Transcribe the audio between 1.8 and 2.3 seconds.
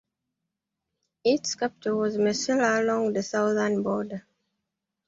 was